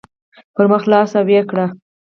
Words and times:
پر 0.55 0.65
مخ 0.71 0.83
لاړ 0.91 1.03
شئ 1.11 1.17
او 1.19 1.25
ويې 1.27 1.41
کړئ. 1.49 1.65